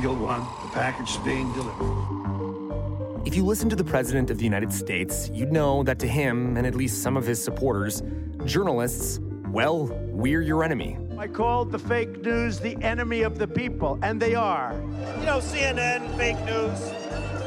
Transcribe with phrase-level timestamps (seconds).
[0.00, 3.26] Eagle One, the package is being delivered.
[3.26, 6.56] If you listen to the President of the United States, you'd know that to him,
[6.56, 8.02] and at least some of his supporters,
[8.46, 10.96] journalists, well, we're your enemy.
[11.18, 14.72] I called the fake news the enemy of the people, and they are.
[15.18, 16.80] You know, CNN, fake news,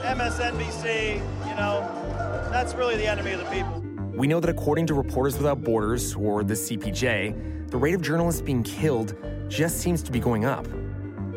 [0.03, 1.81] MSNBC, you know,
[2.51, 3.83] that's really the enemy of the people.
[4.15, 8.41] We know that according to Reporters Without Borders, or the CPJ, the rate of journalists
[8.43, 9.15] being killed
[9.47, 10.67] just seems to be going up.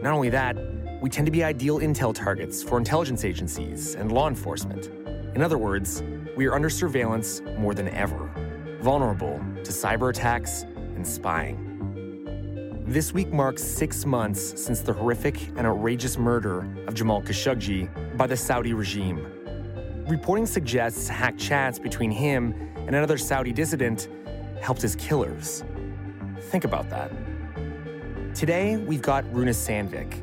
[0.03, 4.29] Not only that, we tend to be ideal intel targets for intelligence agencies and law
[4.29, 4.87] enforcement.
[5.35, 6.03] In other words,
[6.37, 8.31] we are under surveillance more than ever,
[8.81, 10.63] vulnerable to cyber attacks
[10.95, 11.63] and spying.
[12.87, 18.27] This week marks six months since the horrific and outrageous murder of Jamal Khashoggi by
[18.27, 19.27] the Saudi regime.
[20.07, 24.09] Reporting suggests hacked chats between him and another Saudi dissident
[24.61, 25.65] helped his killers.
[26.43, 27.11] Think about that.
[28.35, 30.23] Today, we've got Runa Sandvik,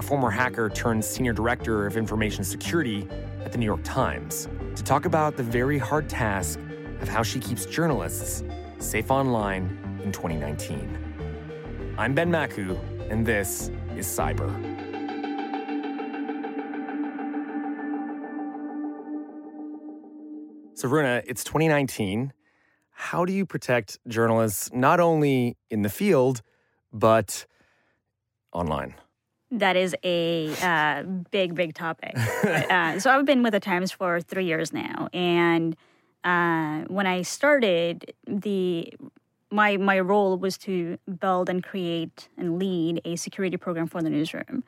[0.00, 3.06] a former hacker turned senior director of information security
[3.44, 6.58] at the New York Times, to talk about the very hard task
[7.02, 8.42] of how she keeps journalists
[8.78, 9.64] safe online
[10.02, 11.94] in 2019.
[11.98, 14.48] I'm Ben Makuch, and this is Cyber.
[20.78, 22.32] So, Runa, it's 2019.
[22.88, 26.40] How do you protect journalists not only in the field,
[26.90, 27.44] but
[28.54, 28.94] online?
[29.50, 32.16] That is a uh, big, big topic.
[32.44, 35.76] uh, so I've been with the Times for three years now, and
[36.22, 38.92] uh, when I started, the
[39.50, 44.10] my my role was to build and create and lead a security program for the
[44.10, 44.62] newsroom.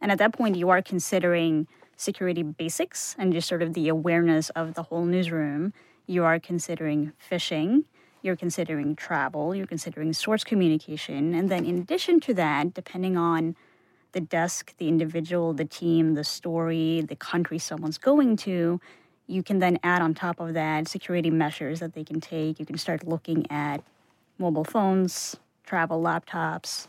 [0.00, 4.50] And at that point, you are considering security basics and just sort of the awareness
[4.50, 5.72] of the whole newsroom.
[6.06, 7.84] You are considering phishing.
[8.22, 9.54] You're considering travel.
[9.54, 11.34] You're considering source communication.
[11.34, 13.54] And then, in addition to that, depending on
[14.14, 18.80] the desk, the individual, the team, the story, the country someone's going to,
[19.26, 22.58] you can then add on top of that security measures that they can take.
[22.58, 23.82] You can start looking at
[24.38, 26.88] mobile phones, travel laptops,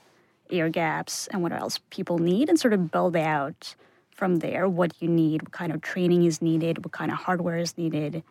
[0.51, 3.75] air gaps, and what else people need, and sort of build out
[4.11, 7.57] from there what you need, what kind of training is needed, what kind of hardware
[7.57, 8.23] is needed,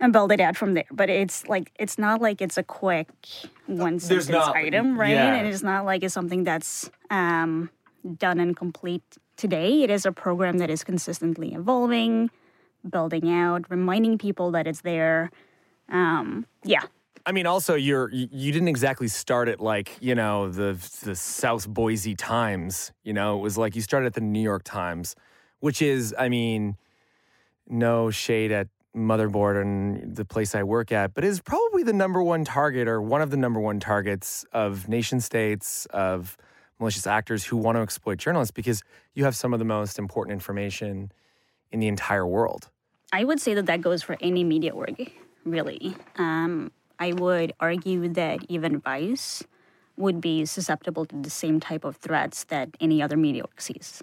[0.00, 0.84] and build it out from there.
[0.90, 3.08] But it's like it's not like it's a quick
[3.66, 5.10] one sentence item, right?
[5.10, 5.34] yeah.
[5.34, 7.70] And it's not like it's something that's um,
[8.18, 9.02] done and complete
[9.36, 9.82] today.
[9.82, 12.30] It is a program that is consistently evolving,
[12.88, 15.30] building out, reminding people that it's there.
[15.88, 16.82] Um, yeah,
[17.26, 21.68] I mean, also you're you didn't exactly start at like you know the the South
[21.68, 22.92] Boise Times.
[23.02, 25.16] You know, it was like you started at the New York Times,
[25.58, 26.76] which is, I mean,
[27.68, 32.22] no shade at Motherboard and the place I work at, but is probably the number
[32.22, 36.36] one target or one of the number one targets of nation states of
[36.78, 38.82] malicious actors who want to exploit journalists because
[39.14, 41.10] you have some of the most important information
[41.72, 42.68] in the entire world.
[43.12, 45.12] I would say that that goes for any media org,
[45.44, 45.96] really.
[46.16, 49.44] Um, I would argue that even Vice
[49.96, 54.02] would be susceptible to the same type of threats that any other media org sees.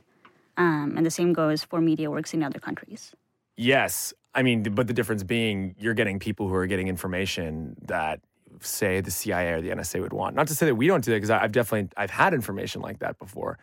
[0.57, 3.13] Um, and the same goes for media orgs in other countries.
[3.57, 4.13] Yes.
[4.35, 8.19] I mean, but the difference being you're getting people who are getting information that
[8.65, 10.35] say the CIA or the NSA would want.
[10.35, 12.99] Not to say that we don't do that because I've definitely I've had information like
[12.99, 13.59] that before.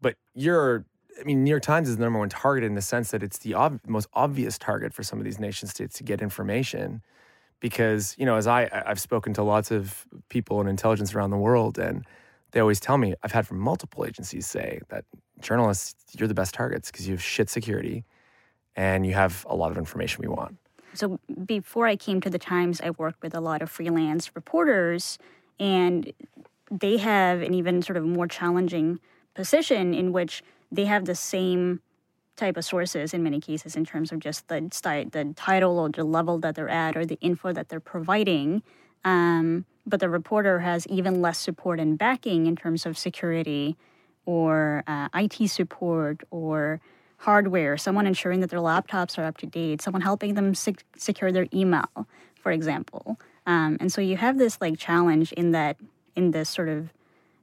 [0.00, 0.84] But you're
[1.20, 3.38] I mean, New York Times is the number one target in the sense that it's
[3.38, 7.02] the ob- most obvious target for some of these nation states to get information
[7.60, 11.30] because, you know, as I I- I've spoken to lots of people in intelligence around
[11.30, 12.04] the world and
[12.52, 15.04] they always tell me I've had from multiple agencies say that
[15.40, 18.04] journalists you're the best targets because you have shit security
[18.76, 20.56] and you have a lot of information we want.
[20.98, 25.16] So before I came to the Times, I worked with a lot of freelance reporters,
[25.60, 26.12] and
[26.72, 28.98] they have an even sort of more challenging
[29.32, 30.42] position in which
[30.72, 31.80] they have the same
[32.34, 34.68] type of sources in many cases in terms of just the
[35.12, 38.62] the title or the level that they're at or the info that they're providing.
[39.04, 43.76] Um, but the reporter has even less support and backing in terms of security
[44.26, 46.80] or uh, IT support or
[47.18, 51.32] hardware, someone ensuring that their laptops are up to date, someone helping them sec- secure
[51.32, 52.06] their email,
[52.40, 53.18] for example.
[53.46, 55.76] Um, and so you have this like challenge in that
[56.14, 56.90] in this sort of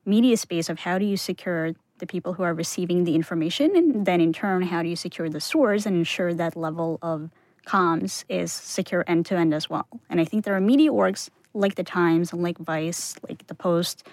[0.06, 4.06] media space of how do you secure the people who are receiving the information, and
[4.06, 7.30] then in turn, how do you secure the source and ensure that level of
[7.66, 9.88] comms is secure end to end as well.
[10.10, 13.56] And I think there are media orgs like the Times and like Vice, like the
[13.56, 14.06] Post,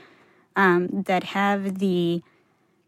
[0.57, 2.23] um, that have the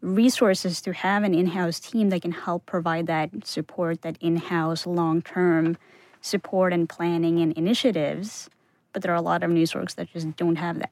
[0.05, 5.77] resources to have an in-house team that can help provide that support, that in-house long-term
[6.21, 8.49] support and planning and initiatives.
[8.93, 10.91] but there are a lot of news orgs that just don't have that.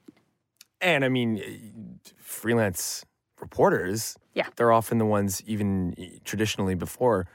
[0.82, 3.02] And I mean, freelance
[3.40, 4.46] reporters, Yeah.
[4.56, 5.94] they're often the ones, even
[6.24, 7.26] traditionally before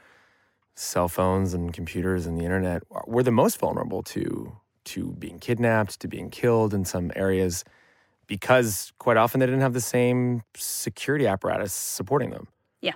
[0.76, 4.52] cell phones and computers and the internet, were the most vulnerable to
[4.84, 7.64] to being kidnapped, to being killed in some areas,
[8.30, 12.46] because quite often they didn't have the same security apparatus supporting them.
[12.80, 12.92] Yeah,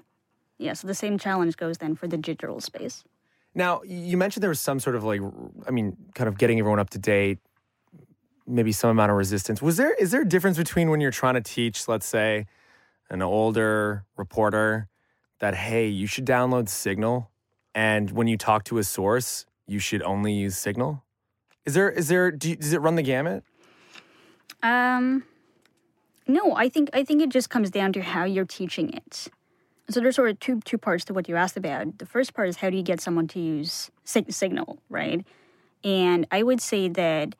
[0.59, 0.75] Yeah.
[0.75, 3.03] so the same challenge goes then for the digital space.
[3.53, 5.21] Now, you mentioned there was some sort of like,
[5.67, 7.41] I mean, kind of getting everyone up to date,
[8.47, 9.61] maybe some amount of resistance.
[9.61, 12.47] Was there, is there a difference between when you're trying to teach, let's say,
[13.11, 14.87] an older reporter
[15.41, 17.29] that, hey, you should download Signal,
[17.75, 21.03] and when you talk to a source, you should only use Signal?
[21.65, 23.43] Is there, is there, do you, does it run the gamut?
[24.63, 25.25] Um,
[26.27, 29.29] no, I think I think it just comes down to how you're teaching it.
[29.91, 31.99] So there's sort of two two parts to what you asked about.
[31.99, 35.25] The first part is how do you get someone to use sig- Signal, right?
[35.83, 37.35] And I would say that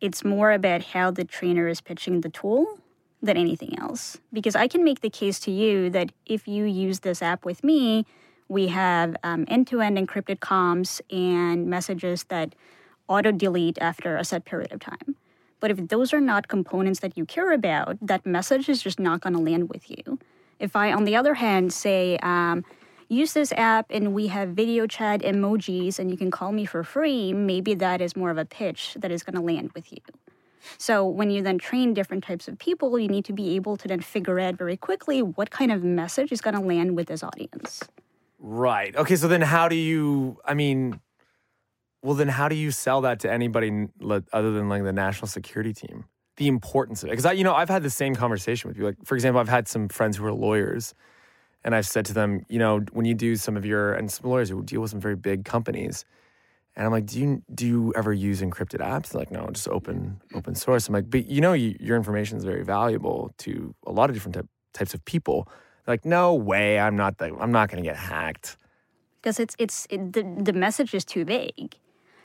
[0.00, 2.78] it's more about how the trainer is pitching the tool
[3.22, 4.18] than anything else.
[4.32, 7.64] Because I can make the case to you that if you use this app with
[7.64, 8.06] me,
[8.48, 12.54] we have um, end-to-end encrypted comms and messages that
[13.08, 15.16] auto delete after a set period of time.
[15.60, 19.20] But if those are not components that you care about, that message is just not
[19.20, 20.18] going to land with you.
[20.58, 22.64] If I, on the other hand, say, um,
[23.08, 26.82] use this app and we have video chat emojis and you can call me for
[26.84, 30.00] free, maybe that is more of a pitch that is going to land with you.
[30.76, 33.88] So when you then train different types of people, you need to be able to
[33.88, 37.22] then figure out very quickly what kind of message is going to land with this
[37.22, 37.82] audience.
[38.38, 38.94] Right.
[38.94, 39.16] Okay.
[39.16, 40.38] So then, how do you?
[40.44, 41.00] I mean,
[42.02, 43.88] well, then how do you sell that to anybody
[44.32, 46.04] other than like the national security team?
[46.36, 48.84] The importance of it, because I, you know, I've had the same conversation with you.
[48.84, 50.94] Like, for example, I've had some friends who are lawyers,
[51.64, 54.30] and I've said to them, you know, when you do some of your and some
[54.30, 56.04] lawyers who deal with some very big companies,
[56.76, 59.08] and I'm like, do you do you ever use encrypted apps?
[59.08, 60.86] They're like, no, just open open source.
[60.86, 64.14] I'm like, but you know, you, your information is very valuable to a lot of
[64.14, 65.48] different type, types of people.
[65.84, 68.56] They're like, no way, I'm not the, I'm not going to get hacked.
[69.20, 71.74] because it's it's it, the the message is too vague.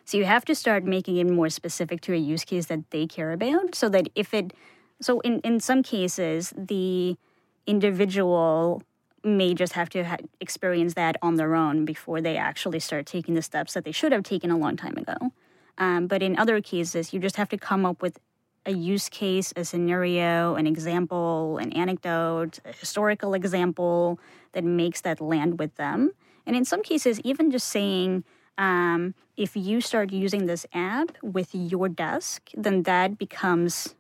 [0.06, 3.08] So you have to start making it more specific to a use case that they
[3.08, 4.54] care about, so that if it,
[5.02, 7.18] so in in some cases the
[7.66, 8.84] individual
[9.24, 13.36] may just have to ha- experience that on their own before they actually start taking
[13.36, 15.32] the steps that they should have taken a long time ago.
[15.78, 18.20] Um, but in other cases, you just have to come up with
[18.66, 24.20] a use case, a scenario, an example, an anecdote, a historical example
[24.52, 26.12] that makes that land with them.
[26.46, 28.24] And in some cases, even just saying,
[28.58, 33.96] um, if you start using this app with your desk, then that becomes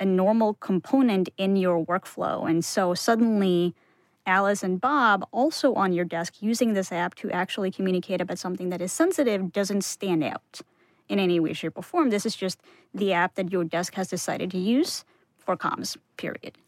[0.00, 2.48] a normal component in your workflow.
[2.48, 3.74] And so suddenly,
[4.26, 8.70] Alice and Bob, also on your desk using this app to actually communicate about something
[8.70, 10.60] that is sensitive, doesn't stand out
[11.08, 12.10] in any way, shape, or form.
[12.10, 12.60] This is just
[12.94, 15.04] the app that your desk has decided to use
[15.38, 16.58] for comms, period.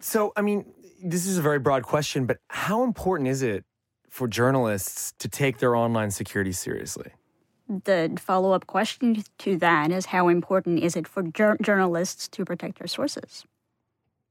[0.00, 0.64] So, I mean,
[1.02, 3.64] this is a very broad question, but how important is it
[4.12, 7.10] for journalists to take their online security seriously?
[7.66, 12.44] The follow up question to that is how important is it for jour- journalists to
[12.44, 13.46] protect their sources?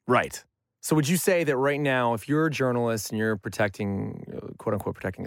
[0.07, 0.43] Right.
[0.81, 4.53] So, would you say that right now, if you're a journalist and you're protecting, uh,
[4.59, 5.25] quote unquote, protecting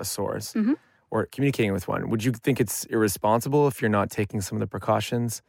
[0.00, 0.76] a source Mhm.
[1.10, 4.60] or communicating with one, would you think it's irresponsible if you're not taking some of
[4.60, 5.40] the precautions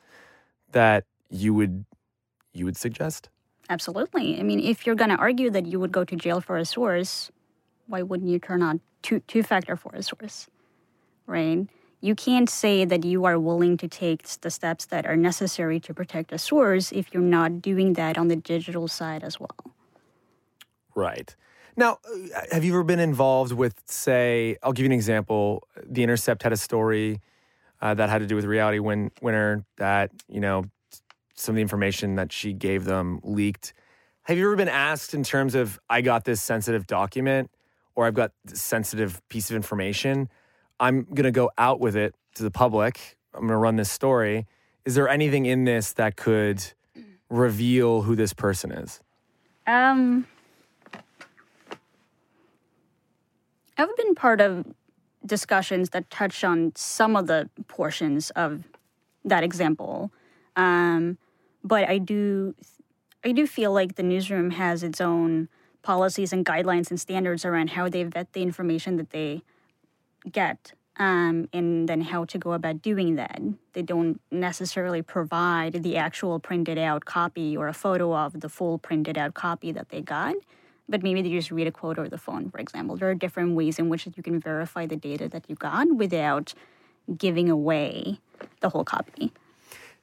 [0.72, 1.86] that you would
[2.54, 3.30] you would suggest?
[3.70, 4.40] Absolutely.
[4.40, 6.64] I mean, if you're going to argue that you would go to jail for a
[6.66, 7.32] source,
[7.88, 10.48] why wouldn't you turn on two two factor for a source?
[11.28, 11.68] Right?
[12.02, 15.94] You can't say that you are willing to take the steps that are necessary to
[15.94, 19.56] protect a source if you're not doing that on the digital side as well.
[20.94, 21.36] Right.
[21.76, 25.68] Now, uh, have you ever been involved with, say, I'll give you an example.
[25.84, 27.22] The Intercept had a story
[27.82, 30.66] uh, that had to do with Reality Win- Winner that, you know,
[31.34, 33.74] some of the information that she gave them leaked.
[34.24, 37.52] Have you ever been asked in terms of, I got this sensitive document
[37.96, 40.30] or I've got this sensitive piece of information?
[40.80, 43.18] I'm going to go out with it to the public.
[43.34, 44.46] I'm going to run this story.
[44.86, 46.64] Is there anything in this that could
[47.30, 49.00] reveal who this person is?
[49.68, 50.28] Um,
[53.78, 54.66] I've been part of
[55.26, 58.64] discussions that touch on some of the portions of
[59.24, 60.12] that example,
[60.56, 61.18] um,
[61.64, 62.54] but I do,
[63.24, 65.50] I do feel like the newsroom has its own
[65.86, 69.44] policies and guidelines and standards around how they vet the information that they
[70.30, 73.40] get um, and then how to go about doing that.
[73.74, 78.80] They don't necessarily provide the actual printed out copy or a photo of the full
[78.80, 80.36] printed out copy that they got,
[80.90, 82.98] but maybe they just read a quote over the phone, for example.
[82.98, 86.54] There are different ways in which you can verify the data that you got without
[87.16, 88.20] giving away
[88.62, 89.32] the whole copy.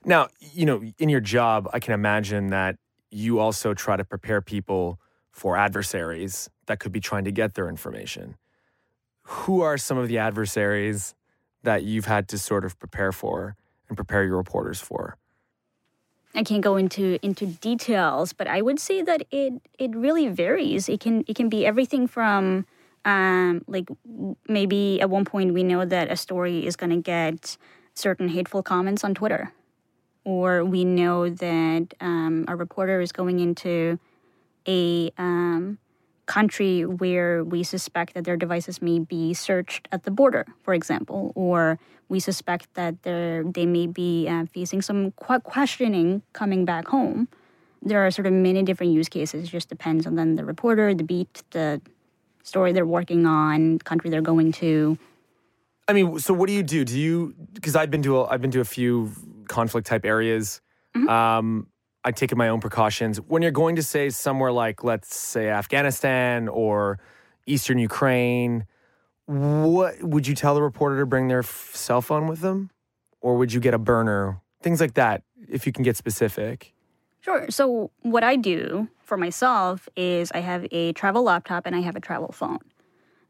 [0.04, 2.76] Now, you know, in your job, I can imagine that
[3.10, 4.98] you also try to prepare people
[5.32, 8.36] for adversaries that could be trying to get their information.
[9.22, 11.14] Who are some of the adversaries
[11.62, 13.56] that you've had to sort of prepare for
[13.88, 15.16] and prepare your reporters for?
[16.34, 20.88] I can't go into into details, but I would say that it it really varies.
[20.88, 22.64] It can it can be everything from
[23.04, 23.88] um, like
[24.48, 27.56] maybe at one point we know that a story is going to get
[27.94, 29.52] certain hateful comments on Twitter,
[30.24, 33.98] or we know that um, a reporter is going into
[34.66, 35.78] a um,
[36.26, 41.32] country where we suspect that their devices may be searched at the border, for example,
[41.34, 41.78] or
[42.08, 47.28] we suspect that they may be uh, facing some questioning coming back home.
[47.82, 49.44] There are sort of many different use cases.
[49.44, 51.80] It just depends on then the reporter, the beat, the
[52.44, 54.98] story they're working on, country they're going to.
[55.88, 56.84] I mean, so what do you do?
[56.84, 59.10] Do you because I've been to a, I've been to a few
[59.48, 60.60] conflict type areas.
[60.96, 61.08] Mm-hmm.
[61.08, 61.66] Um,
[62.04, 63.18] I taken my own precautions.
[63.18, 66.98] When you're going to say somewhere like, let's say Afghanistan or
[67.46, 68.66] Eastern Ukraine,
[69.26, 72.70] what would you tell the reporter to bring their f- cell phone with them,
[73.20, 74.40] or would you get a burner?
[74.62, 76.74] Things like that, if you can get specific.
[77.20, 77.46] Sure.
[77.50, 81.94] So what I do for myself is I have a travel laptop and I have
[81.94, 82.58] a travel phone.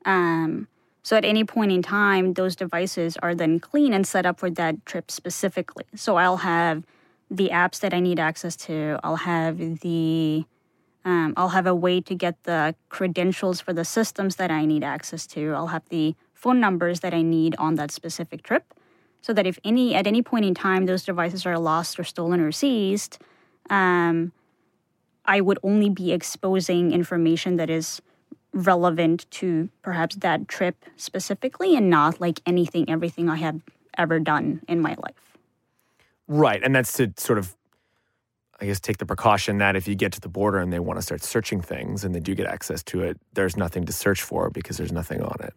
[0.06, 0.66] Um,
[1.02, 4.48] so at any point in time, those devices are then clean and set up for
[4.50, 5.84] that trip specifically.
[5.94, 6.84] So I'll have
[7.32, 9.00] the apps that I need access to.
[9.02, 10.44] I'll have the
[11.04, 14.84] um, I'll have a way to get the credentials for the systems that I need
[14.84, 15.52] access to.
[15.52, 18.74] I'll have the phone numbers that I need on that specific trip,
[19.20, 22.40] so that if any at any point in time those devices are lost or stolen
[22.40, 23.18] or seized,
[23.70, 24.32] um,
[25.24, 28.02] I would only be exposing information that is
[28.52, 33.62] relevant to perhaps that trip specifically, and not like anything, everything I have
[33.96, 35.31] ever done in my life.
[36.32, 36.62] Right.
[36.62, 37.54] And that's to sort of,
[38.58, 40.98] I guess, take the precaution that if you get to the border and they want
[40.98, 44.22] to start searching things and they do get access to it, there's nothing to search
[44.22, 45.52] for because there's nothing on it.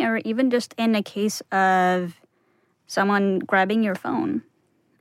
[0.00, 2.20] Yeah, or even just in a case of
[2.88, 4.42] someone grabbing your phone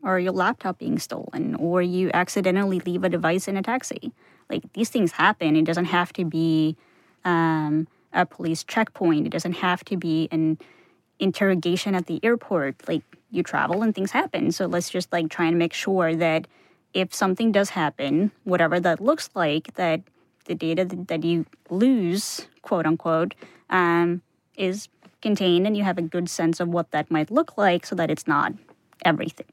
[0.03, 4.11] or your laptop being stolen or you accidentally leave a device in a taxi.
[4.47, 5.55] Like these things happen.
[5.55, 6.77] It doesn't have to be
[7.23, 10.59] um, a police checkpoint, it doesn't have to be an
[11.17, 12.87] interrogation at the airport.
[12.87, 13.01] Like
[13.31, 14.51] you travel and things happen.
[14.51, 16.47] So let's just like try and make sure that
[16.93, 20.01] if something does happen, whatever that looks like, that
[20.45, 23.35] the data that you lose, quote unquote,
[23.69, 24.21] um,
[24.55, 24.87] is
[25.21, 28.11] contained and you have a good sense of what that might look like so that
[28.11, 28.53] it's not
[29.03, 29.47] everything.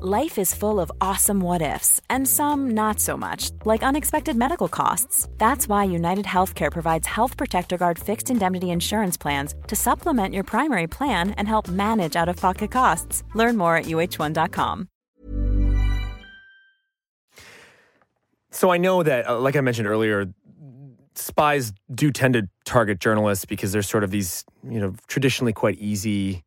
[0.00, 4.68] Life is full of awesome what ifs, and some not so much, like unexpected medical
[4.68, 5.28] costs.
[5.38, 10.44] That's why United Healthcare provides Health Protector Guard fixed indemnity insurance plans to supplement your
[10.44, 13.24] primary plan and help manage out of pocket costs.
[13.34, 14.88] Learn more at uh1.com.
[18.52, 20.32] So I know that, uh, like I mentioned earlier,
[21.16, 25.76] spies do tend to target journalists because they're sort of these, you know, traditionally quite
[25.80, 26.44] easy,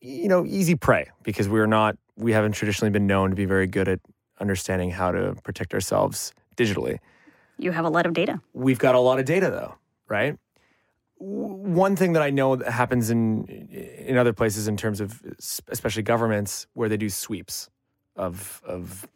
[0.00, 3.66] you know, easy prey because we're not we haven't traditionally been known to be very
[3.66, 4.00] good at
[4.38, 6.98] understanding how to protect ourselves digitally.
[7.58, 8.40] You have a lot of data.
[8.52, 9.74] We've got a lot of data, though,
[10.08, 10.38] right?
[11.18, 15.22] One thing that I know that happens in in other places, in terms of
[15.68, 17.68] especially governments, where they do sweeps
[18.16, 19.06] of of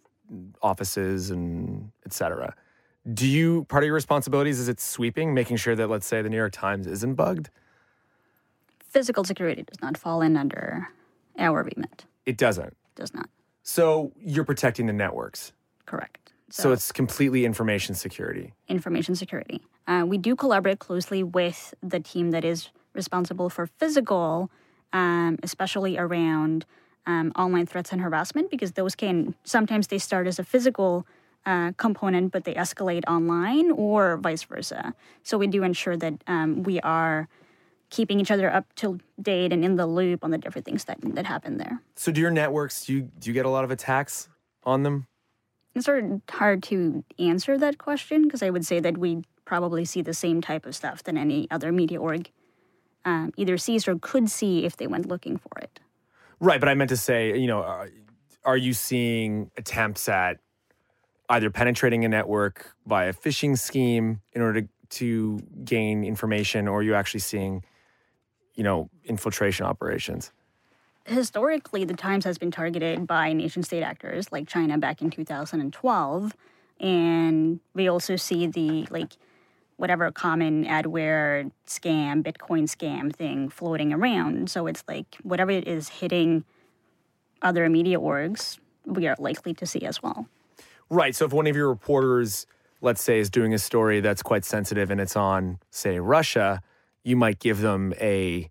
[0.61, 2.55] offices and et cetera.
[3.13, 6.29] Do you part of your responsibilities is it sweeping, making sure that let's say the
[6.29, 7.51] New York Times isn't bugged?
[8.91, 10.89] Physical security does not fall in under
[11.39, 12.05] our remit.
[12.27, 13.29] It doesn't does not.
[13.63, 15.53] So you're protecting the networks.
[15.87, 16.33] Correct.
[16.51, 18.55] So, so it's completely information security.
[18.69, 19.63] Information security.
[19.87, 24.51] Uh, we do collaborate closely with the team that is responsible for physical,
[24.93, 26.65] um, especially around
[27.07, 31.07] um, online threats and harassment, because those can sometimes they start as a physical
[31.45, 34.95] uh, component, but they escalate online or vice versa.
[35.23, 37.29] So we do ensure that um, we are
[37.95, 40.99] keeping each other up to date and in the loop on the different things that
[41.01, 41.81] that happen there.
[41.95, 44.29] So, do your networks do you do you get a lot of attacks
[44.65, 45.07] on them?
[45.75, 49.85] It's sort of hard to answer that question because I would say that we probably
[49.85, 52.31] see the same type of stuff than any other media org
[53.05, 55.81] um, either sees or could see if they went looking for it.
[56.41, 57.91] Right, but I meant to say, you know, are,
[58.45, 60.39] are you seeing attempts at
[61.29, 66.79] either penetrating a network by a phishing scheme in order to, to gain information, or
[66.79, 67.65] are you actually seeing
[68.55, 70.33] you know, infiltration operations?
[71.07, 76.35] Historically, the Times has been targeted by nation state actors like China back in 2012.
[76.81, 79.13] And we also see the, like,
[79.77, 84.51] whatever common adware scam, Bitcoin scam thing floating around.
[84.51, 86.45] So it's like whatever it is hitting
[87.43, 90.27] other media orgs we are likely to see as well.
[90.91, 91.15] Right.
[91.15, 92.47] So if one of your reporters,
[92.81, 96.63] let's say, is doing a story that's quite sensitive and it's on, say, Russia,
[97.05, 98.51] you might give them a,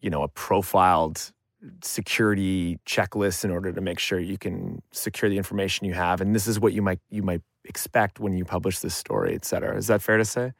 [0.00, 1.32] you know, a profiled
[1.82, 6.20] security checklist in order to make sure you can secure the information you have.
[6.20, 9.44] And this is what you might you might expect when you publish this story, et
[9.44, 9.76] cetera.
[9.76, 10.52] Is that fair to say?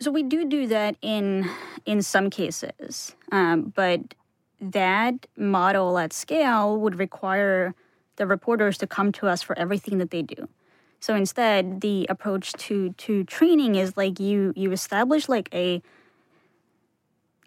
[0.00, 1.48] So we do do that in
[1.86, 4.14] in some cases, um, but
[4.60, 7.74] that model at scale would require
[8.16, 10.48] the reporters to come to us for everything that they do.
[11.04, 15.82] So instead, the approach to to training is like you you establish like a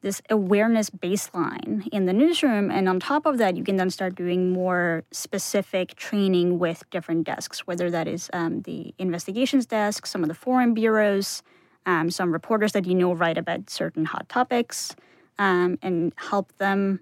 [0.03, 4.13] this awareness baseline in the newsroom and on top of that you can then start
[4.13, 10.21] doing more specific training with different desks whether that is um, the investigations desk some
[10.21, 11.41] of the foreign bureaus
[11.87, 14.95] um, some reporters that you know write about certain hot topics
[15.39, 16.99] um, and help them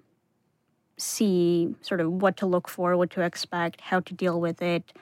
[0.96, 4.94] see sort of what to look for, what to expect, how to deal with it,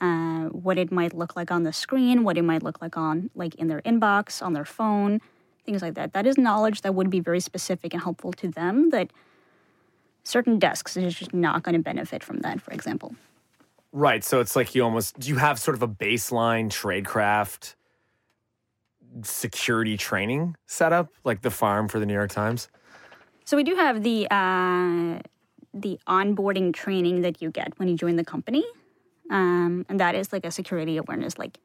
[0.00, 3.30] uh, what it might look like on the screen, what it might look like on
[3.34, 5.20] like in their inbox, on their phone,
[5.64, 6.12] things like that.
[6.12, 8.90] That is knowledge that would be very specific and helpful to them.
[8.90, 9.12] That
[10.24, 13.14] certain desks is just not going to benefit from that, for example.
[13.92, 14.22] Right.
[14.22, 17.74] So it's like you almost do you have sort of a baseline tradecraft
[19.22, 22.68] security training setup, like the farm for the New York Times?
[23.44, 25.20] So we do have the uh,
[25.72, 28.64] the onboarding training that you get when you join the company.
[29.30, 31.58] Um, and that is like a security awareness, like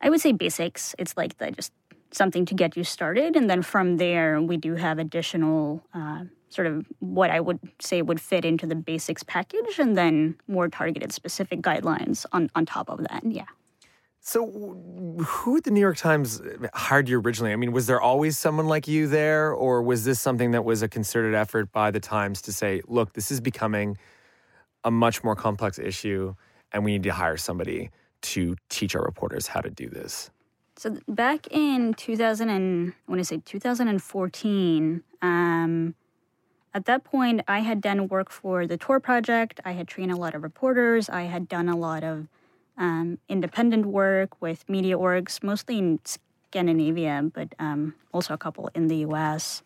[0.00, 0.94] I would say basics.
[0.98, 1.72] It's like the, just
[2.10, 3.36] something to get you started.
[3.36, 8.02] And then from there, we do have additional uh, sort of what I would say
[8.02, 12.88] would fit into the basics package and then more targeted specific guidelines on, on top
[12.88, 13.22] of that.
[13.26, 13.44] Yeah.
[14.20, 14.46] So,
[15.24, 16.42] who at the New York Times
[16.74, 17.52] hired you originally?
[17.52, 20.82] I mean, was there always someone like you there, or was this something that was
[20.82, 23.96] a concerted effort by the Times to say, look, this is becoming
[24.84, 26.34] a much more complex issue,
[26.72, 30.30] and we need to hire somebody to teach our reporters how to do this?
[30.76, 35.94] So, back in 2000, and I want to say 2014, um,
[36.74, 39.60] at that point, I had done work for the Tor Project.
[39.64, 41.08] I had trained a lot of reporters.
[41.08, 42.28] I had done a lot of
[42.76, 48.86] um, independent work with media orgs, mostly in Scandinavia, but um, also a couple in
[48.86, 49.62] the US.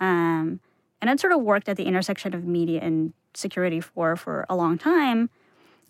[0.00, 0.60] Um,
[1.00, 4.56] and I'd sort of worked at the intersection of media and security for for a
[4.56, 5.30] long time.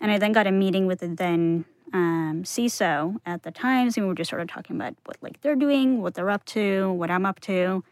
[0.03, 1.63] And I then got a meeting with the then
[1.93, 5.39] um, CISO at the Times, and we were just sort of talking about what like
[5.39, 7.85] they're doing, what they're up to, what I'm up to.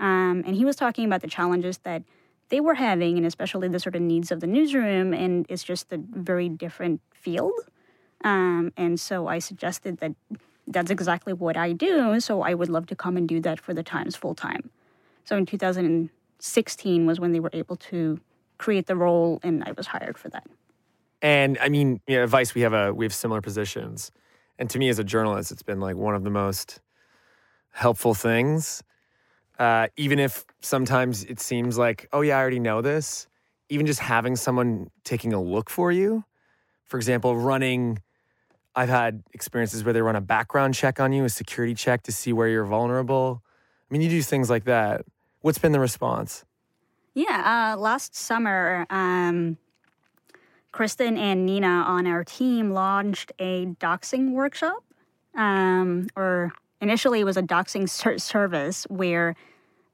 [0.00, 2.02] Um, and he was talking about the challenges that
[2.48, 5.14] they were having, and especially the sort of needs of the newsroom.
[5.14, 7.52] And it's just a very different field.
[8.24, 10.16] Um, and so I suggested that
[10.66, 12.18] that's exactly what I do.
[12.18, 14.70] So I would love to come and do that for the Times full time.
[15.24, 18.20] So in 2016 was when they were able to
[18.58, 20.48] create the role, and I was hired for that.
[21.22, 24.10] And I mean, you know, Vice, we have a we have similar positions,
[24.58, 26.80] and to me as a journalist, it's been like one of the most
[27.70, 28.82] helpful things.
[29.58, 33.28] Uh, even if sometimes it seems like, oh yeah, I already know this.
[33.68, 36.24] Even just having someone taking a look for you,
[36.84, 37.98] for example, running
[38.74, 42.12] I've had experiences where they run a background check on you, a security check to
[42.12, 43.42] see where you're vulnerable.
[43.44, 45.04] I mean, you do things like that.
[45.42, 46.44] What's been the response?
[47.14, 49.58] Yeah, uh, last summer, um,
[50.72, 54.82] Kristen and Nina on our team launched a doxing workshop.
[55.34, 59.36] Um, or initially, it was a doxing ser- service where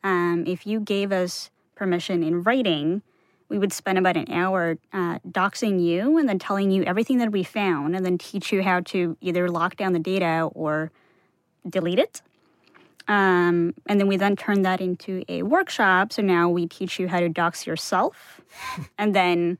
[0.04, 3.02] um, if you gave us permission in writing,
[3.48, 7.32] we would spend about an hour uh, doxing you and then telling you everything that
[7.32, 10.90] we found and then teach you how to either lock down the data or
[11.68, 12.22] delete it.
[13.08, 16.12] Um, and then we then turn that into a workshop.
[16.12, 18.42] So now we teach you how to dox yourself
[18.98, 19.58] and then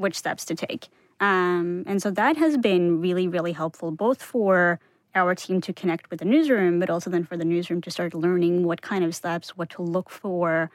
[0.00, 0.88] which steps to take.
[1.20, 4.80] Um, and so that has been really, really helpful, both for
[5.14, 8.14] our team to connect with the newsroom, but also then for the newsroom to start
[8.14, 10.70] learning what kind of steps, what to look for.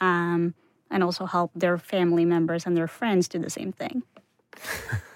[0.00, 0.54] Um,
[0.90, 4.02] and also help their family members and their friends do the same thing.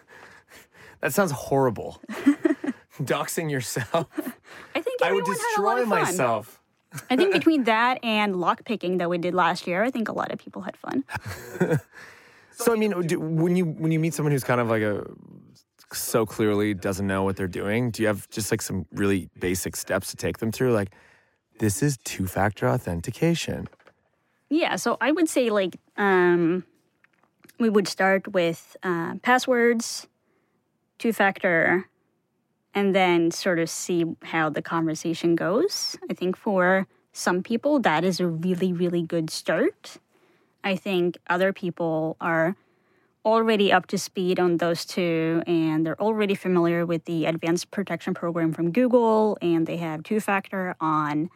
[1.00, 2.02] that sounds horrible.
[3.02, 4.06] Doxing yourself.
[4.74, 6.60] I think I would destroy myself.
[7.08, 10.12] I think between that and lock picking that we did last year, I think a
[10.12, 11.04] lot of people had fun.
[12.60, 15.04] So I mean, do, when you when you meet someone who's kind of like a
[15.92, 19.76] so clearly doesn't know what they're doing, do you have just like some really basic
[19.76, 20.72] steps to take them through?
[20.72, 20.94] Like,
[21.58, 23.68] this is two factor authentication.
[24.48, 26.64] Yeah, so I would say like um,
[27.58, 30.06] we would start with uh, passwords,
[30.98, 31.88] two factor,
[32.74, 35.96] and then sort of see how the conversation goes.
[36.08, 39.98] I think for some people, that is a really, really good start.
[40.62, 42.56] I think other people are
[43.24, 48.14] already up to speed on those two and they're already familiar with the advanced protection
[48.14, 51.30] program from Google and they have two factor on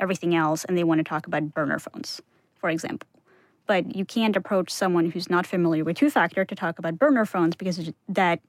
[0.00, 2.20] everything else and they want to talk about burner phones,
[2.56, 3.08] for example.
[3.66, 7.24] But you can't approach someone who's not familiar with two factor to talk about burner
[7.24, 8.40] phones because that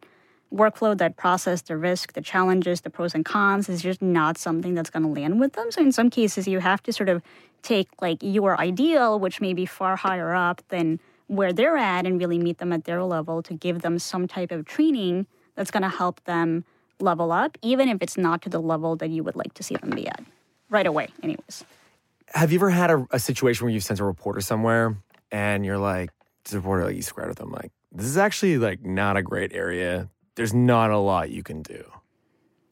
[0.54, 4.74] workflow, that process, the risk, the challenges, the pros and cons is just not something
[4.74, 5.72] that's going to land with them.
[5.72, 7.22] So in some cases, you have to sort of
[7.62, 12.20] take like your ideal, which may be far higher up than where they're at, and
[12.20, 15.84] really meet them at their level to give them some type of training that's going
[15.84, 16.66] to help them
[17.00, 19.76] level up, even if it's not to the level that you would like to see
[19.76, 20.24] them be at
[20.70, 21.64] right away, anyways.
[22.34, 24.98] Have you ever had a, a situation where you've sent a reporter somewhere
[25.32, 26.10] and you're like,
[26.46, 29.54] the reporter, like, you squared with them, like, this is actually like not a great
[29.54, 31.84] area there's not a lot you can do.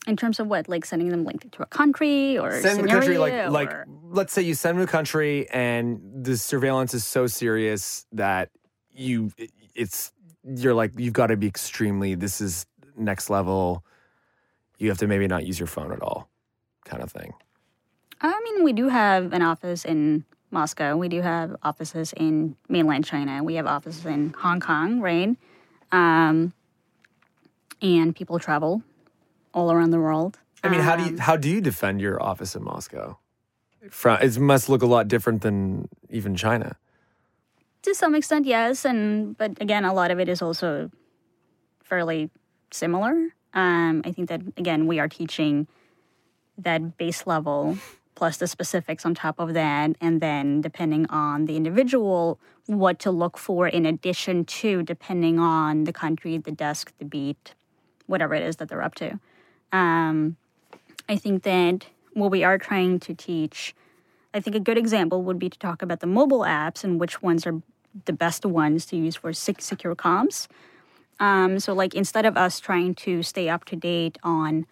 [0.07, 3.17] In terms of what, like sending them linked to a country or send them country,
[3.17, 3.49] like or...
[3.49, 8.05] like let's say you send them to a country and the surveillance is so serious
[8.13, 8.49] that
[8.93, 9.31] you
[9.75, 10.13] it's
[10.45, 12.65] you're like you've got to be extremely this is
[12.95, 13.83] next level.
[14.77, 16.29] You have to maybe not use your phone at all,
[16.85, 17.33] kind of thing.
[18.21, 20.95] I mean, we do have an office in Moscow.
[20.95, 23.43] We do have offices in mainland China.
[23.43, 25.35] We have offices in Hong Kong, right?
[25.91, 26.53] Um,
[27.81, 28.83] and people travel
[29.53, 30.39] all around the world.
[30.63, 33.17] I mean, um, how do you um, how do you defend your office in Moscow?
[33.89, 36.77] From, it must look a lot different than even China.
[37.83, 40.91] To some extent, yes, and but again, a lot of it is also
[41.83, 42.29] fairly
[42.71, 43.29] similar.
[43.53, 45.67] Um, I think that again, we are teaching
[46.57, 47.77] that base level
[48.15, 53.11] plus the specifics on top of that, and then depending on the individual, what to
[53.11, 57.53] look for in addition to depending on the country, the desk, the beat,
[58.07, 59.19] whatever it is that they're up to.
[59.71, 60.37] Um,
[61.07, 63.75] I think that what we are trying to teach,
[64.33, 67.21] I think a good example would be to talk about the mobile apps and which
[67.21, 67.61] ones are
[68.05, 70.47] the best ones to use for secure comms.
[71.19, 74.67] Um, so, like, instead of us trying to stay up to date on,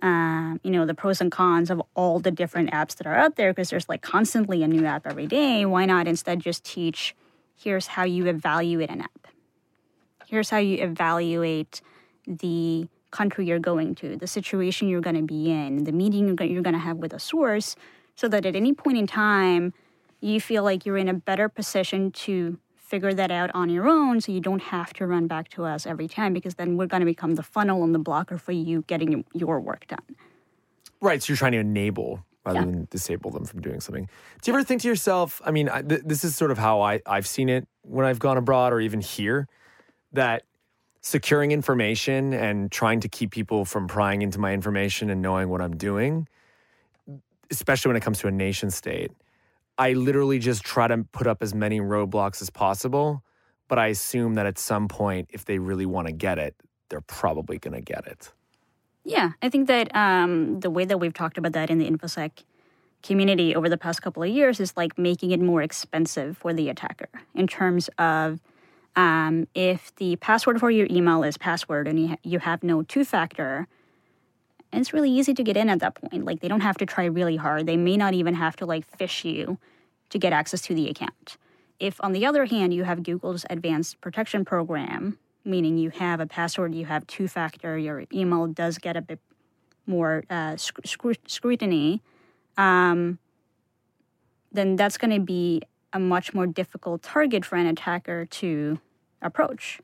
[0.00, 3.36] uh, you know, the pros and cons of all the different apps that are out
[3.36, 7.14] there, because there's like constantly a new app every day, why not instead just teach
[7.56, 9.28] here's how you evaluate an app?
[10.26, 11.82] Here's how you evaluate
[12.38, 16.62] the country you're going to, the situation you're going to be in, the meeting you're
[16.62, 17.76] going to have with a source,
[18.14, 19.72] so that at any point in time,
[20.20, 24.20] you feel like you're in a better position to figure that out on your own
[24.20, 27.00] so you don't have to run back to us every time because then we're going
[27.00, 30.16] to become the funnel and the blocker for you getting your work done.
[31.00, 31.22] Right.
[31.22, 32.64] So you're trying to enable rather yeah.
[32.64, 34.08] than disable them from doing something.
[34.42, 37.00] Do you ever think to yourself, I mean, th- this is sort of how I,
[37.06, 39.46] I've seen it when I've gone abroad or even here,
[40.12, 40.42] that
[41.00, 45.60] securing information and trying to keep people from prying into my information and knowing what
[45.60, 46.28] I'm doing,
[47.50, 49.10] especially when it comes to a nation state,
[49.78, 53.22] I literally just try to put up as many roadblocks as possible.
[53.68, 56.54] But I assume that at some point, if they really want to get it,
[56.88, 58.32] they're probably going to get it.
[59.04, 62.30] Yeah, I think that um, the way that we've talked about that in the InfoSec
[63.02, 66.68] community over the past couple of years is like making it more expensive for the
[66.68, 68.40] attacker in terms of
[68.96, 72.82] um, if the password for your email is password and you, ha- you have no
[72.82, 73.68] two factor,
[74.72, 76.24] it's really easy to get in at that point.
[76.24, 77.66] Like they don't have to try really hard.
[77.66, 79.58] They may not even have to like phish you
[80.10, 81.36] to get access to the account.
[81.78, 86.26] If, on the other hand, you have Google's advanced protection program, meaning you have a
[86.26, 89.18] password, you have two factor, your email does get a bit
[89.86, 90.78] more uh, sc-
[91.26, 92.02] scrutiny,
[92.58, 93.18] um,
[94.52, 98.80] then that's going to be a much more difficult target for an attacker to
[99.22, 99.80] approach.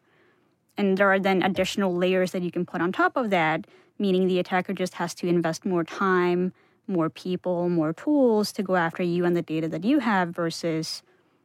[0.77, 3.67] And there are then additional layers that you can put on top of that,
[3.99, 6.53] meaning the attacker just has to invest more time,
[6.87, 11.03] more people, more tools to go after you and the data that you have versus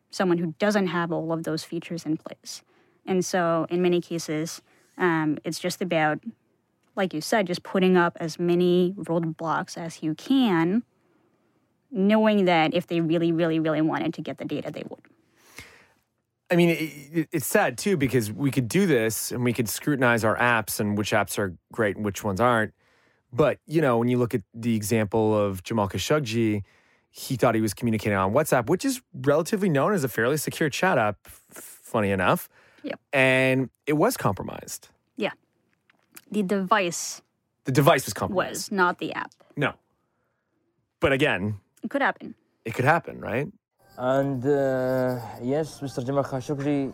[0.10, 2.62] someone who doesn't have all of those features in place.
[3.06, 4.62] And so, in many cases,
[4.98, 6.20] um, it's just about,
[6.96, 10.84] like you said, just putting up as many roadblocks as you can
[11.92, 15.00] knowing that if they really, really, really wanted to get the data, they would.
[16.52, 20.26] I mean, it, it's sad too because we could do this and we could scrutinize
[20.26, 22.74] our apps and which apps are great and which ones aren't.
[23.32, 26.64] But you know, when you look at the example of Jamal Khashoggi,
[27.10, 30.70] he thought he was communicating on WhatsApp, which is relatively known as a fairly secure
[30.70, 31.18] chat app.
[31.28, 32.50] Funny enough,
[32.84, 33.00] yep.
[33.12, 34.90] and it was compromised.
[35.18, 35.32] Yeah,
[36.32, 37.22] the device.
[37.66, 38.50] The device was compromised.
[38.50, 39.32] Was not the app.
[39.58, 39.74] No,
[41.02, 42.36] but again, it could happen.
[42.66, 43.48] It could happen, right?
[43.98, 46.06] And uh, yes, Mr.
[46.06, 46.94] Jamal Khashoggi,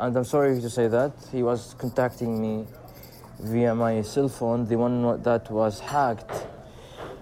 [0.00, 2.66] and I'm sorry to say that, he was contacting me
[3.40, 6.46] via my cell phone, the one that was hacked.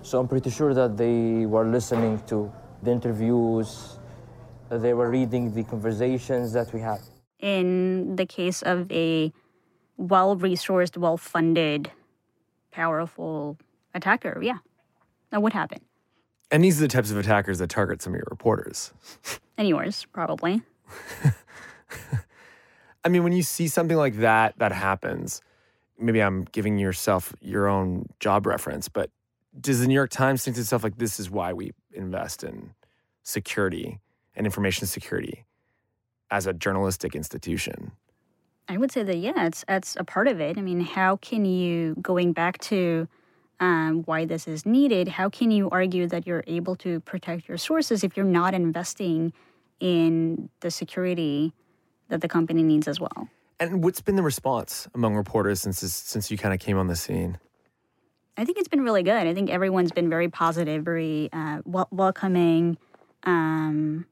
[0.03, 2.51] So I'm pretty sure that they were listening to
[2.83, 3.99] the interviews,
[4.71, 7.01] they were reading the conversations that we had.
[7.41, 9.33] in the case of a
[9.97, 11.91] well resourced, well funded,
[12.71, 13.57] powerful
[13.95, 14.59] attacker, yeah,
[15.31, 15.81] that would happen.
[16.51, 18.93] And these are the types of attackers that target some of your reporters.
[19.57, 20.63] And yours, probably.
[23.05, 25.41] I mean, when you see something like that that happens,
[25.99, 29.11] maybe I'm giving yourself your own job reference, but
[29.59, 32.75] does the New York Times think to itself like this is why we invest in
[33.23, 34.01] security
[34.35, 35.45] and information security
[36.31, 37.93] as a journalistic institution?
[38.69, 40.57] I would say that yeah, it's that's a part of it.
[40.57, 43.09] I mean, how can you going back to
[43.61, 45.09] um, why this is needed?
[45.09, 49.33] How can you argue that you're able to protect your sources if you're not investing
[49.79, 51.53] in the security
[52.09, 53.29] that the company needs as well?
[53.61, 56.87] And what's been the response among reporters since this, since you kind of came on
[56.87, 57.39] the scene?
[58.39, 59.27] I think it's been really good.
[59.27, 62.79] I think everyone's been very positive, very uh, wel- welcoming.
[63.25, 64.07] Um,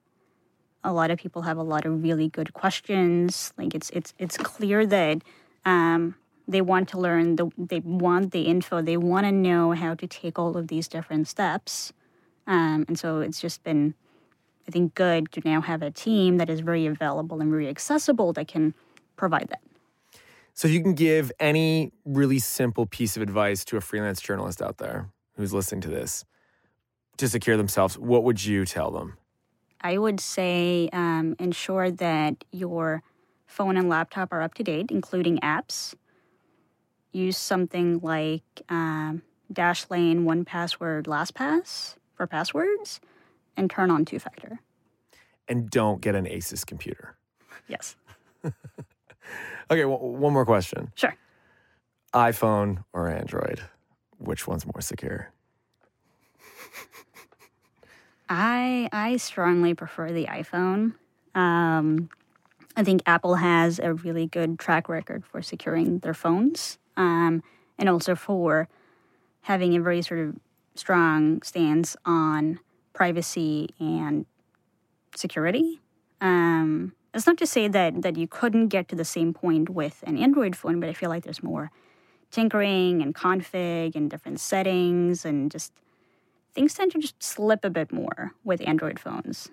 [0.85, 3.55] a lot of people have a lot of really good questions.
[3.57, 5.23] Like it's it's it's clear that
[5.65, 6.15] um,
[6.49, 7.37] they want to learn.
[7.37, 8.83] The, they want the info.
[8.83, 11.93] They want to know how to take all of these different steps.
[12.47, 13.95] Um, and so it's just been,
[14.67, 18.33] I think, good to now have a team that is very available and very accessible
[18.33, 18.75] that can
[19.17, 19.61] provide that.
[20.55, 24.61] So, if you can give any really simple piece of advice to a freelance journalist
[24.61, 26.25] out there who's listening to this
[27.19, 29.19] to secure themselves, what would you tell them?
[29.81, 33.03] I would say um, ensure that your
[33.47, 35.95] phone and laptop are up to date, including apps.
[37.13, 43.01] Use something like um, Dashlane, One Password, LastPass for passwords,
[43.57, 44.61] and turn on two factor.
[45.49, 47.17] And don't get an Asus computer.
[47.69, 47.97] Yes.
[49.71, 50.91] Okay, w- one more question.
[50.95, 51.15] Sure.
[52.15, 53.61] iPhone or Android?
[54.17, 55.31] Which one's more secure?
[58.31, 60.95] I I strongly prefer the iPhone.
[61.35, 62.09] Um,
[62.77, 67.43] I think Apple has a really good track record for securing their phones, um,
[67.79, 68.69] and also for
[69.43, 70.37] having a very sort of
[70.75, 72.61] strong stance on
[72.93, 74.27] privacy and
[75.15, 75.81] security.
[76.21, 80.05] Um, it's not to say that that you couldn't get to the same point with
[80.07, 81.71] an Android phone, but I feel like there's more
[82.31, 85.73] tinkering and config and different settings and just
[86.53, 89.49] things tend to just slip a bit more with Android phones.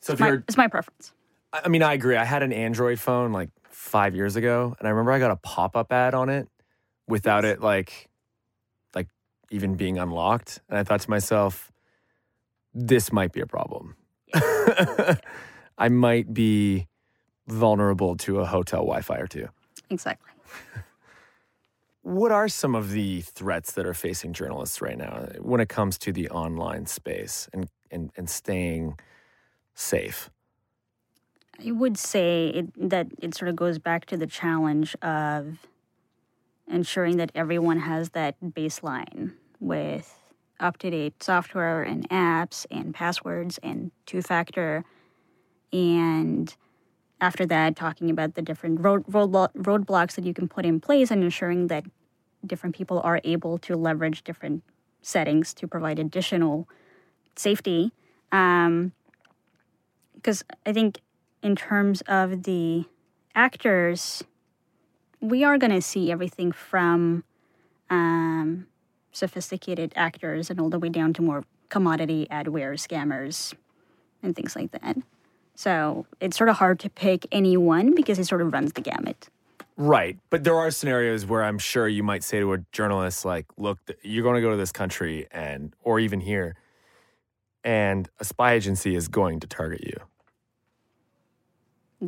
[0.00, 1.12] So it's, my, it's my preference.
[1.52, 2.16] I mean, I agree.
[2.16, 5.36] I had an Android phone like five years ago, and I remember I got a
[5.36, 6.48] pop up ad on it
[7.06, 8.08] without it like
[8.94, 9.08] like
[9.50, 11.72] even being unlocked, and I thought to myself,
[12.72, 13.96] this might be a problem.
[14.34, 15.16] Yeah.
[15.78, 16.86] I might be
[17.48, 19.48] vulnerable to a hotel Wi-Fi or two.
[19.90, 20.30] Exactly.
[22.04, 25.96] What are some of the threats that are facing journalists right now when it comes
[26.00, 28.98] to the online space and, and, and staying
[29.74, 30.28] safe?
[31.66, 35.58] I would say it, that it sort of goes back to the challenge of
[36.68, 40.18] ensuring that everyone has that baseline with
[40.60, 44.84] up to date software and apps and passwords and two factor.
[45.72, 46.54] And
[47.20, 51.10] after that, talking about the different road, road, roadblocks that you can put in place
[51.10, 51.84] and ensuring that
[52.46, 54.62] different people are able to leverage different
[55.02, 56.68] settings to provide additional
[57.36, 57.92] safety.
[58.30, 58.92] Because um,
[60.66, 61.00] I think,
[61.44, 62.86] in terms of the
[63.34, 64.24] actors,
[65.20, 67.22] we are going to see everything from
[67.90, 68.66] um,
[69.12, 73.52] sophisticated actors and all the way down to more commodity adware scammers
[74.22, 74.96] and things like that.
[75.54, 78.80] So it's sort of hard to pick any one because it sort of runs the
[78.80, 79.28] gamut.
[79.76, 80.18] Right.
[80.30, 83.78] But there are scenarios where I'm sure you might say to a journalist, like, look,
[84.02, 86.56] you're going to go to this country and, or even here,
[87.62, 89.96] and a spy agency is going to target you.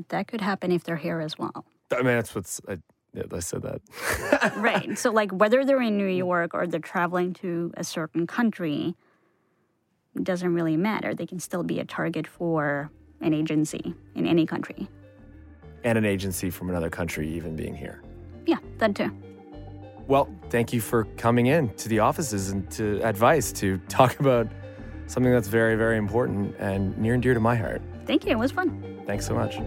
[0.09, 1.65] That could happen if they're here as well.
[1.93, 2.79] I mean, that's what's, I,
[3.15, 4.53] yeah, I said that.
[4.57, 4.99] right.
[4.99, 8.95] So, like, whether they're in New York or they're traveling to a certain country,
[10.23, 11.15] doesn't really matter.
[11.15, 14.89] They can still be a target for an agency in any country.
[15.85, 18.03] And an agency from another country, even being here.
[18.47, 19.11] Yeah, that too.
[20.07, 24.49] Well, thank you for coming in to the offices and to advice to talk about
[25.07, 27.83] something that's very, very important and near and dear to my heart.
[28.07, 28.33] Thank you.
[28.33, 29.03] It was fun.
[29.07, 29.59] Thanks so much.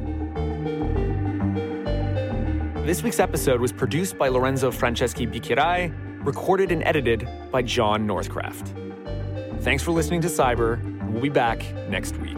[2.85, 8.73] This week's episode was produced by Lorenzo Franceschi Bicchierai, recorded and edited by John Northcraft.
[9.61, 10.81] Thanks for listening to Cyber.
[11.11, 12.37] We'll be back next week.